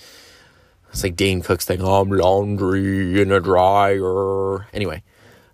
it's 0.90 1.02
like 1.02 1.16
Dane 1.16 1.42
Cook's 1.42 1.64
thing. 1.64 1.80
I'm 1.80 2.10
laundry 2.10 3.20
in 3.20 3.32
a 3.32 3.40
dryer. 3.40 4.66
Anyway 4.72 5.02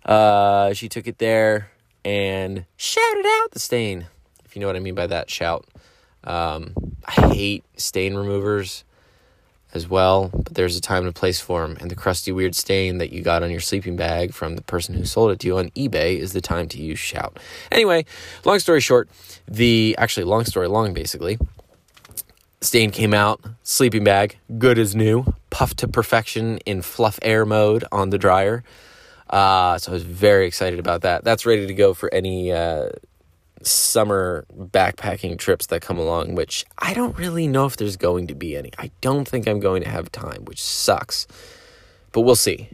uh, 0.05 0.73
she 0.73 0.89
took 0.89 1.07
it 1.07 1.17
there 1.17 1.71
and 2.03 2.65
shouted 2.77 3.25
out 3.25 3.51
the 3.51 3.59
stain, 3.59 4.07
if 4.45 4.55
you 4.55 4.61
know 4.61 4.67
what 4.67 4.75
I 4.75 4.79
mean 4.79 4.95
by 4.95 5.07
that 5.07 5.29
shout. 5.29 5.65
Um, 6.23 6.73
I 7.05 7.33
hate 7.33 7.63
stain 7.77 8.15
removers 8.15 8.83
as 9.73 9.87
well, 9.87 10.29
but 10.33 10.53
there's 10.53 10.75
a 10.75 10.81
time 10.81 11.03
and 11.03 11.09
a 11.09 11.13
place 11.13 11.39
for 11.39 11.61
them. 11.61 11.77
And 11.79 11.89
the 11.89 11.95
crusty, 11.95 12.31
weird 12.31 12.55
stain 12.55 12.97
that 12.97 13.11
you 13.11 13.21
got 13.21 13.43
on 13.43 13.51
your 13.51 13.59
sleeping 13.59 13.95
bag 13.95 14.33
from 14.33 14.55
the 14.55 14.61
person 14.61 14.95
who 14.95 15.05
sold 15.05 15.31
it 15.31 15.39
to 15.39 15.47
you 15.47 15.57
on 15.57 15.69
eBay 15.71 16.17
is 16.17 16.33
the 16.33 16.41
time 16.41 16.67
to 16.69 16.81
use 16.81 16.99
Shout. 16.99 17.39
Anyway, 17.71 18.05
long 18.45 18.59
story 18.59 18.81
short, 18.81 19.09
the 19.47 19.95
actually, 19.97 20.25
long 20.25 20.45
story 20.45 20.67
long, 20.67 20.93
basically. 20.93 21.37
Stain 22.61 22.91
came 22.91 23.13
out, 23.13 23.43
sleeping 23.63 24.03
bag, 24.03 24.37
good 24.59 24.77
as 24.77 24.95
new, 24.95 25.25
puffed 25.49 25.77
to 25.77 25.87
perfection 25.87 26.57
in 26.59 26.81
fluff 26.81 27.17
air 27.23 27.45
mode 27.45 27.83
on 27.91 28.11
the 28.11 28.19
dryer. 28.19 28.63
Uh, 29.31 29.77
so 29.77 29.91
I 29.91 29.93
was 29.93 30.03
very 30.03 30.45
excited 30.45 30.79
about 30.79 31.01
that. 31.01 31.23
That's 31.23 31.45
ready 31.45 31.65
to 31.65 31.73
go 31.73 31.93
for 31.93 32.13
any 32.13 32.51
uh, 32.51 32.89
summer 33.63 34.45
backpacking 34.55 35.37
trips 35.37 35.67
that 35.67 35.81
come 35.81 35.97
along, 35.97 36.35
which 36.35 36.65
I 36.77 36.93
don't 36.93 37.17
really 37.17 37.47
know 37.47 37.65
if 37.65 37.77
there's 37.77 37.97
going 37.97 38.27
to 38.27 38.35
be 38.35 38.55
any. 38.55 38.71
I 38.77 38.91
don't 39.01 39.27
think 39.27 39.47
I'm 39.47 39.59
going 39.59 39.83
to 39.83 39.89
have 39.89 40.11
time, 40.11 40.45
which 40.45 40.61
sucks. 40.61 41.27
But 42.11 42.21
we'll 42.21 42.35
see. 42.35 42.69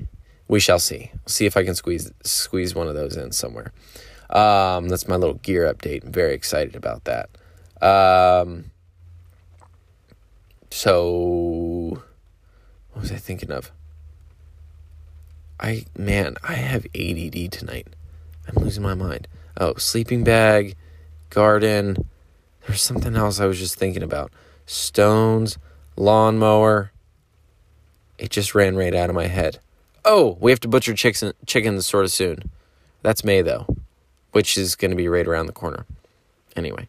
We 0.48 0.60
shall 0.60 0.79
see. 0.79 1.12
see 1.25 1.46
if 1.46 1.58
I 1.58 1.63
can 1.63 1.75
squeeze 1.75 2.12
squeeze 2.24 2.74
one 2.74 2.88
of 2.88 2.96
those 2.96 3.17
in 3.17 3.32
somewhere. 3.32 3.74
Um, 4.29 4.89
that's 4.89 5.08
my 5.08 5.15
little 5.15 5.36
gear 5.36 5.72
update. 5.72 6.03
I'm 6.03 6.12
very 6.12 6.34
excited 6.34 6.75
about 6.75 7.06
that. 7.06 7.29
Um, 7.82 8.72
so, 10.72 12.01
what 12.91 13.01
was 13.01 13.12
I 13.12 13.15
thinking 13.15 13.51
of? 13.51 13.72
I 15.60 15.86
man, 15.98 16.36
I 16.44 16.53
have 16.53 16.86
ADD 16.96 17.51
tonight. 17.51 17.88
I'm 18.48 18.63
losing 18.63 18.84
my 18.84 18.94
mind. 18.94 19.27
Oh, 19.60 19.74
sleeping 19.76 20.24
bag, 20.24 20.76
garden. 21.32 22.08
There's 22.68 22.82
something 22.82 23.16
else 23.16 23.40
I 23.40 23.46
was 23.46 23.58
just 23.58 23.76
thinking 23.76 24.04
about. 24.04 24.32
Stones, 24.66 25.58
lawnmower. 25.96 26.92
It 28.20 28.30
just 28.30 28.54
ran 28.54 28.76
right 28.76 28.94
out 28.94 29.10
of 29.10 29.16
my 29.16 29.28
head. 29.28 29.60
Oh, 30.06 30.38
we 30.40 30.52
have 30.52 30.60
to 30.62 30.68
butcher 30.68 30.94
chickens 30.94 31.34
chickens 31.46 31.86
sort 31.86 32.06
of 32.06 32.12
soon. 32.12 32.52
That's 33.02 33.24
May 33.24 33.42
though, 33.42 33.66
which 34.32 34.58
is 34.58 34.76
going 34.76 34.92
to 34.92 34.98
be 34.98 35.08
right 35.08 35.28
around 35.28 35.48
the 35.48 35.54
corner. 35.54 35.86
Anyway, 36.56 36.88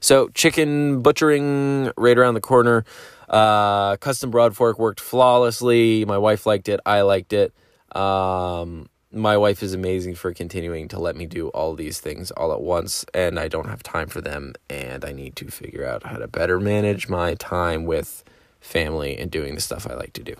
so 0.00 0.28
chicken 0.28 1.02
butchering 1.02 1.92
right 1.96 2.16
around 2.16 2.34
the 2.34 2.40
corner. 2.40 2.84
Uh, 3.28 3.96
custom 3.96 4.30
broad 4.30 4.56
fork 4.56 4.78
worked 4.78 5.00
flawlessly. 5.00 6.04
My 6.04 6.18
wife 6.18 6.46
liked 6.46 6.68
it. 6.68 6.80
I 6.86 7.02
liked 7.02 7.32
it. 7.32 7.52
Um, 7.94 8.88
my 9.12 9.36
wife 9.36 9.62
is 9.62 9.72
amazing 9.72 10.14
for 10.14 10.32
continuing 10.34 10.88
to 10.88 10.98
let 10.98 11.16
me 11.16 11.26
do 11.26 11.48
all 11.48 11.74
these 11.74 12.00
things 12.00 12.30
all 12.32 12.52
at 12.52 12.60
once, 12.60 13.04
and 13.14 13.38
I 13.38 13.48
don't 13.48 13.68
have 13.68 13.82
time 13.82 14.08
for 14.08 14.20
them, 14.20 14.54
and 14.68 15.04
I 15.04 15.12
need 15.12 15.36
to 15.36 15.50
figure 15.50 15.86
out 15.86 16.02
how 16.04 16.18
to 16.18 16.26
better 16.26 16.58
manage 16.60 17.08
my 17.08 17.34
time 17.34 17.84
with 17.84 18.24
family 18.60 19.16
and 19.16 19.30
doing 19.30 19.54
the 19.54 19.60
stuff 19.60 19.86
I 19.88 19.94
like 19.94 20.12
to 20.14 20.22
do. 20.22 20.34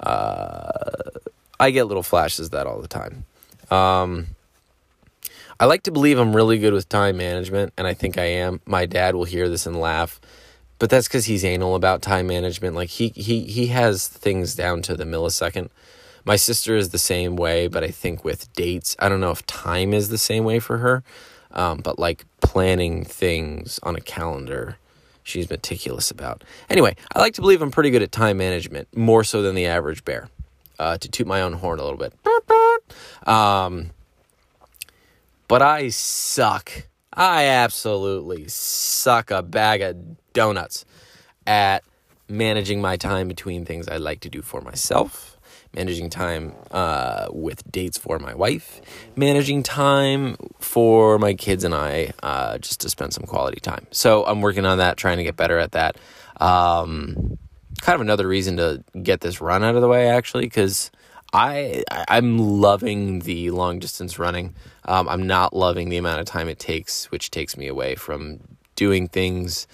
Uh, 0.00 0.70
I 1.60 1.70
get 1.70 1.84
little 1.84 2.02
flashes 2.02 2.50
that 2.50 2.66
all 2.66 2.80
the 2.80 2.88
time. 2.88 3.24
Um, 3.70 4.26
I 5.60 5.66
like 5.66 5.84
to 5.84 5.92
believe 5.92 6.18
I'm 6.18 6.34
really 6.34 6.58
good 6.58 6.72
with 6.72 6.88
time 6.88 7.16
management, 7.16 7.72
and 7.78 7.86
I 7.86 7.94
think 7.94 8.18
I 8.18 8.24
am. 8.24 8.60
My 8.66 8.86
dad 8.86 9.14
will 9.14 9.24
hear 9.24 9.48
this 9.48 9.66
and 9.66 9.80
laugh, 9.80 10.20
but 10.80 10.90
that's 10.90 11.06
because 11.06 11.26
he's 11.26 11.44
anal 11.44 11.76
about 11.76 12.02
time 12.02 12.26
management. 12.26 12.74
Like 12.74 12.90
he 12.90 13.10
he 13.10 13.42
he 13.44 13.68
has 13.68 14.08
things 14.08 14.56
down 14.56 14.82
to 14.82 14.96
the 14.96 15.04
millisecond. 15.04 15.70
My 16.24 16.36
sister 16.36 16.74
is 16.76 16.88
the 16.88 16.98
same 16.98 17.36
way, 17.36 17.68
but 17.68 17.84
I 17.84 17.88
think 17.88 18.24
with 18.24 18.50
dates, 18.54 18.96
I 18.98 19.08
don't 19.08 19.20
know 19.20 19.30
if 19.30 19.44
time 19.46 19.92
is 19.92 20.08
the 20.08 20.18
same 20.18 20.44
way 20.44 20.58
for 20.58 20.78
her, 20.78 21.04
um, 21.50 21.78
but 21.78 21.98
like 21.98 22.24
planning 22.40 23.04
things 23.04 23.78
on 23.82 23.94
a 23.94 24.00
calendar, 24.00 24.78
she's 25.22 25.50
meticulous 25.50 26.10
about. 26.10 26.42
Anyway, 26.70 26.96
I 27.14 27.18
like 27.18 27.34
to 27.34 27.42
believe 27.42 27.60
I'm 27.60 27.70
pretty 27.70 27.90
good 27.90 28.02
at 28.02 28.10
time 28.10 28.38
management, 28.38 28.88
more 28.96 29.22
so 29.22 29.42
than 29.42 29.54
the 29.54 29.66
average 29.66 30.04
bear. 30.04 30.28
Uh, 30.76 30.98
to 30.98 31.08
toot 31.08 31.26
my 31.26 31.40
own 31.40 31.52
horn 31.52 31.78
a 31.78 31.84
little 31.84 31.98
bit. 31.98 32.12
Um, 33.28 33.90
but 35.46 35.62
I 35.62 35.90
suck. 35.90 36.88
I 37.12 37.44
absolutely 37.44 38.48
suck 38.48 39.30
a 39.30 39.40
bag 39.40 39.82
of 39.82 40.32
donuts 40.32 40.84
at 41.46 41.84
managing 42.28 42.80
my 42.80 42.96
time 42.96 43.28
between 43.28 43.64
things 43.64 43.86
I 43.86 43.98
like 43.98 44.18
to 44.20 44.28
do 44.28 44.42
for 44.42 44.60
myself 44.62 45.33
managing 45.74 46.10
time 46.10 46.54
uh, 46.70 47.26
with 47.30 47.70
dates 47.70 47.98
for 47.98 48.18
my 48.18 48.34
wife, 48.34 48.80
managing 49.16 49.62
time 49.62 50.36
for 50.58 51.18
my 51.18 51.34
kids 51.34 51.64
and 51.64 51.74
I 51.74 52.12
uh, 52.22 52.58
just 52.58 52.80
to 52.80 52.88
spend 52.88 53.12
some 53.12 53.24
quality 53.24 53.60
time. 53.60 53.86
So 53.90 54.24
I'm 54.24 54.40
working 54.40 54.64
on 54.64 54.78
that, 54.78 54.96
trying 54.96 55.18
to 55.18 55.24
get 55.24 55.36
better 55.36 55.58
at 55.58 55.72
that. 55.72 55.96
Um, 56.40 57.38
kind 57.80 57.94
of 57.94 58.00
another 58.00 58.26
reason 58.26 58.56
to 58.56 58.84
get 59.02 59.20
this 59.20 59.40
run 59.40 59.64
out 59.64 59.74
of 59.74 59.82
the 59.82 59.88
way, 59.88 60.08
actually, 60.08 60.44
because 60.44 60.90
I 61.32 61.82
I'm 62.08 62.38
loving 62.38 63.20
the 63.20 63.50
long 63.50 63.80
distance 63.80 64.18
running. 64.18 64.54
Um, 64.84 65.08
I'm 65.08 65.26
not 65.26 65.54
loving 65.54 65.88
the 65.88 65.96
amount 65.96 66.20
of 66.20 66.26
time 66.26 66.48
it 66.48 66.58
takes, 66.58 67.10
which 67.10 67.30
takes 67.30 67.56
me 67.56 67.66
away 67.66 67.96
from 67.96 68.40
doing 68.76 69.08
things 69.08 69.66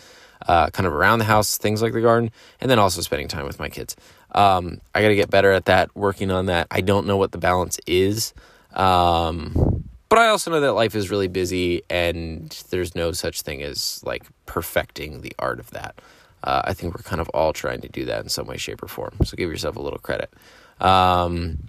uh, 0.48 0.70
kind 0.70 0.86
of 0.86 0.94
around 0.94 1.18
the 1.18 1.24
house, 1.26 1.58
things 1.58 1.82
like 1.82 1.92
the 1.92 2.00
garden, 2.00 2.30
and 2.60 2.70
then 2.70 2.78
also 2.78 3.00
spending 3.02 3.28
time 3.28 3.46
with 3.46 3.58
my 3.58 3.68
kids. 3.68 3.94
Um, 4.32 4.80
I 4.94 5.02
got 5.02 5.08
to 5.08 5.16
get 5.16 5.30
better 5.30 5.52
at 5.52 5.66
that, 5.66 5.94
working 5.96 6.30
on 6.30 6.46
that. 6.46 6.66
I 6.70 6.80
don't 6.80 7.06
know 7.06 7.16
what 7.16 7.32
the 7.32 7.38
balance 7.38 7.78
is. 7.86 8.32
Um, 8.74 9.84
but 10.08 10.18
I 10.18 10.28
also 10.28 10.50
know 10.50 10.60
that 10.60 10.72
life 10.72 10.94
is 10.94 11.10
really 11.10 11.28
busy 11.28 11.82
and 11.88 12.50
there's 12.70 12.94
no 12.94 13.12
such 13.12 13.42
thing 13.42 13.62
as 13.62 14.02
like 14.04 14.24
perfecting 14.46 15.20
the 15.20 15.32
art 15.38 15.60
of 15.60 15.70
that. 15.70 16.00
Uh, 16.42 16.62
I 16.64 16.74
think 16.74 16.94
we're 16.94 17.02
kind 17.02 17.20
of 17.20 17.28
all 17.30 17.52
trying 17.52 17.80
to 17.82 17.88
do 17.88 18.06
that 18.06 18.22
in 18.22 18.28
some 18.28 18.46
way, 18.46 18.56
shape, 18.56 18.82
or 18.82 18.88
form. 18.88 19.14
So 19.24 19.36
give 19.36 19.50
yourself 19.50 19.76
a 19.76 19.82
little 19.82 19.98
credit. 19.98 20.32
Um, 20.80 21.64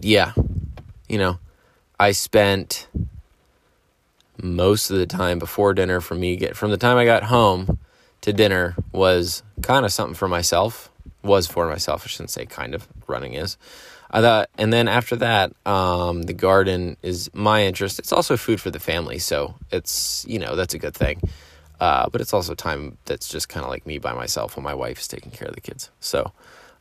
yeah, 0.00 0.32
you 1.08 1.18
know, 1.18 1.38
I 1.98 2.12
spent 2.12 2.88
most 4.42 4.90
of 4.90 4.98
the 4.98 5.06
time 5.06 5.38
before 5.38 5.74
dinner 5.74 6.00
for 6.00 6.14
me 6.14 6.36
get 6.36 6.56
from 6.56 6.70
the 6.70 6.76
time 6.76 6.96
I 6.96 7.04
got 7.04 7.24
home 7.24 7.78
to 8.20 8.32
dinner 8.32 8.76
was 8.92 9.42
kind 9.62 9.84
of 9.84 9.92
something 9.92 10.14
for 10.14 10.28
myself 10.28 10.90
was 11.28 11.46
for 11.46 11.68
myself. 11.68 12.02
I 12.04 12.08
shouldn't 12.08 12.30
say 12.30 12.46
kind 12.46 12.74
of 12.74 12.88
running 13.06 13.34
is. 13.34 13.56
I 14.10 14.22
thought, 14.22 14.48
and 14.56 14.72
then 14.72 14.88
after 14.88 15.16
that, 15.16 15.52
um, 15.66 16.22
the 16.22 16.32
garden 16.32 16.96
is 17.02 17.30
my 17.34 17.64
interest. 17.64 17.98
It's 17.98 18.12
also 18.12 18.36
food 18.36 18.60
for 18.60 18.70
the 18.70 18.80
family, 18.80 19.18
so 19.18 19.54
it's 19.70 20.24
you 20.26 20.38
know 20.38 20.56
that's 20.56 20.74
a 20.74 20.78
good 20.78 20.94
thing. 20.94 21.20
Uh, 21.78 22.08
but 22.08 22.20
it's 22.20 22.32
also 22.32 22.54
time 22.54 22.98
that's 23.04 23.28
just 23.28 23.48
kind 23.48 23.64
of 23.64 23.70
like 23.70 23.86
me 23.86 23.98
by 23.98 24.12
myself 24.12 24.56
when 24.56 24.64
my 24.64 24.74
wife 24.74 24.98
is 24.98 25.06
taking 25.06 25.30
care 25.30 25.46
of 25.46 25.54
the 25.54 25.60
kids. 25.60 25.90
So, 26.00 26.32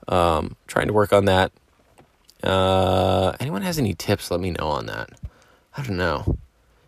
um, 0.08 0.56
trying 0.66 0.88
to 0.88 0.94
work 0.94 1.14
on 1.14 1.26
that. 1.26 1.52
Uh, 2.42 3.34
anyone 3.40 3.62
has 3.62 3.78
any 3.78 3.94
tips? 3.94 4.32
Let 4.32 4.40
me 4.40 4.52
know 4.52 4.68
on 4.68 4.88
that. 4.88 5.10
I 5.76 5.84
don't 5.84 5.98
know. 5.98 6.38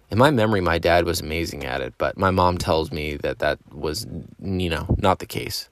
In 0.10 0.18
my 0.18 0.32
memory, 0.32 0.62
my 0.62 0.80
dad 0.80 1.06
was 1.06 1.22
amazing 1.22 1.66
at 1.66 1.82
it, 1.82 1.94
but 2.00 2.18
my 2.18 2.32
mom 2.32 2.58
tells 2.58 2.92
me 2.92 3.16
that 3.18 3.40
that 3.40 3.60
was, 3.72 4.08
you 4.42 4.70
know, 4.70 4.96
not 4.98 5.20
the 5.20 5.28
case. 5.28 5.69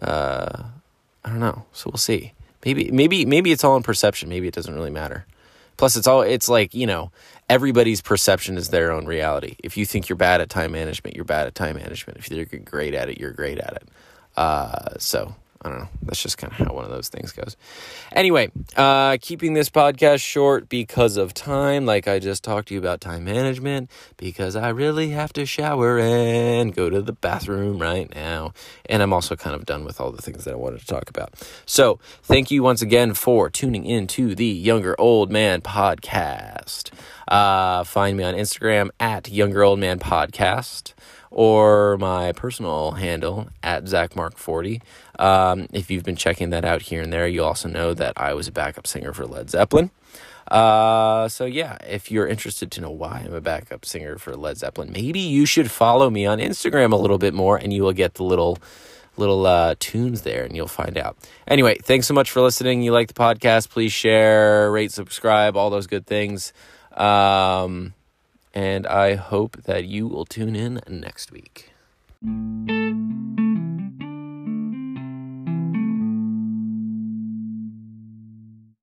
Uh, 0.00 0.64
I 1.24 1.28
don't 1.28 1.40
know. 1.40 1.64
So 1.72 1.90
we'll 1.90 1.98
see. 1.98 2.32
Maybe 2.64 2.90
maybe 2.90 3.24
maybe 3.24 3.52
it's 3.52 3.64
all 3.64 3.76
in 3.76 3.82
perception. 3.82 4.28
Maybe 4.28 4.48
it 4.48 4.54
doesn't 4.54 4.74
really 4.74 4.90
matter. 4.90 5.26
Plus, 5.76 5.96
it's 5.96 6.06
all 6.06 6.22
it's 6.22 6.48
like 6.48 6.74
you 6.74 6.86
know 6.86 7.10
everybody's 7.48 8.00
perception 8.00 8.56
is 8.56 8.68
their 8.68 8.92
own 8.92 9.06
reality. 9.06 9.56
If 9.62 9.76
you 9.76 9.84
think 9.84 10.08
you're 10.08 10.16
bad 10.16 10.40
at 10.40 10.48
time 10.48 10.72
management, 10.72 11.16
you're 11.16 11.24
bad 11.24 11.46
at 11.46 11.54
time 11.54 11.76
management. 11.76 12.18
If 12.18 12.30
you're 12.30 12.44
great 12.60 12.94
at 12.94 13.08
it, 13.08 13.18
you're 13.18 13.32
great 13.32 13.58
at 13.58 13.74
it. 13.74 13.88
Uh, 14.36 14.98
so 14.98 15.34
I 15.64 15.68
don't 15.68 15.78
know. 15.78 15.88
That's 16.02 16.20
just 16.20 16.38
kind 16.38 16.52
of 16.52 16.58
how 16.58 16.74
one 16.74 16.84
of 16.84 16.90
those 16.90 17.08
things 17.08 17.30
goes. 17.30 17.56
Anyway, 18.10 18.50
uh, 18.76 19.16
keeping 19.20 19.54
this 19.54 19.70
podcast 19.70 20.20
short 20.20 20.68
because 20.68 21.16
of 21.16 21.34
time, 21.34 21.86
like 21.86 22.08
I 22.08 22.18
just 22.18 22.42
talked 22.42 22.68
to 22.68 22.74
you 22.74 22.80
about 22.80 23.00
time 23.00 23.24
management, 23.24 23.88
because 24.16 24.56
I 24.56 24.70
really 24.70 25.10
have 25.10 25.32
to 25.34 25.46
shower 25.46 26.00
and 26.00 26.74
go 26.74 26.90
to 26.90 27.00
the 27.00 27.12
bathroom 27.12 27.78
right 27.78 28.12
now. 28.12 28.52
And 28.86 29.02
I'm 29.02 29.12
also 29.12 29.36
kind 29.36 29.54
of 29.54 29.64
done 29.64 29.84
with 29.84 30.00
all 30.00 30.10
the 30.10 30.20
things 30.20 30.44
that 30.44 30.52
I 30.52 30.56
wanted 30.56 30.80
to 30.80 30.86
talk 30.86 31.08
about. 31.08 31.32
So, 31.64 32.00
thank 32.24 32.50
you 32.50 32.64
once 32.64 32.82
again 32.82 33.14
for 33.14 33.48
tuning 33.48 33.84
in 33.84 34.08
to 34.08 34.34
the 34.34 34.46
Younger 34.46 35.00
Old 35.00 35.30
Man 35.30 35.60
podcast. 35.60 36.90
Uh, 37.28 37.84
find 37.84 38.16
me 38.16 38.24
on 38.24 38.34
Instagram 38.34 38.90
at 38.98 39.28
Younger 39.28 39.62
Old 39.62 39.78
Man 39.78 40.00
Podcast 40.00 40.92
or 41.32 41.96
my 41.96 42.32
personal 42.32 42.92
handle 42.92 43.48
at 43.62 43.84
ZachMark40. 43.84 44.82
Um, 45.18 45.66
if 45.72 45.90
you've 45.90 46.04
been 46.04 46.16
checking 46.16 46.50
that 46.50 46.64
out 46.64 46.82
here 46.82 47.02
and 47.02 47.12
there, 47.12 47.26
you 47.26 47.42
also 47.42 47.68
know 47.68 47.94
that 47.94 48.12
I 48.16 48.34
was 48.34 48.48
a 48.48 48.52
backup 48.52 48.86
singer 48.86 49.12
for 49.12 49.26
Led 49.26 49.50
Zeppelin. 49.50 49.90
Uh, 50.48 51.28
so 51.28 51.46
yeah, 51.46 51.78
if 51.88 52.10
you're 52.10 52.26
interested 52.26 52.70
to 52.72 52.80
know 52.80 52.90
why 52.90 53.22
I'm 53.24 53.32
a 53.32 53.40
backup 53.40 53.86
singer 53.86 54.18
for 54.18 54.36
Led 54.36 54.58
Zeppelin, 54.58 54.92
maybe 54.92 55.20
you 55.20 55.46
should 55.46 55.70
follow 55.70 56.10
me 56.10 56.26
on 56.26 56.38
Instagram 56.38 56.92
a 56.92 56.96
little 56.96 57.18
bit 57.18 57.32
more, 57.32 57.56
and 57.56 57.72
you 57.72 57.82
will 57.82 57.92
get 57.92 58.14
the 58.14 58.24
little 58.24 58.58
little 59.16 59.46
uh, 59.46 59.74
tunes 59.78 60.22
there, 60.22 60.44
and 60.44 60.56
you'll 60.56 60.66
find 60.66 60.98
out. 60.98 61.16
Anyway, 61.46 61.76
thanks 61.82 62.06
so 62.06 62.14
much 62.14 62.30
for 62.30 62.40
listening. 62.40 62.82
You 62.82 62.92
like 62.92 63.08
the 63.08 63.14
podcast? 63.14 63.70
Please 63.70 63.92
share, 63.92 64.70
rate, 64.70 64.92
subscribe, 64.92 65.56
all 65.56 65.70
those 65.70 65.86
good 65.86 66.06
things. 66.06 66.52
Um, 66.92 67.94
and 68.54 68.86
I 68.86 69.14
hope 69.14 69.62
that 69.62 69.84
you 69.84 70.06
will 70.08 70.24
tune 70.24 70.56
in 70.56 70.80
next 70.88 71.32
week. 71.32 71.72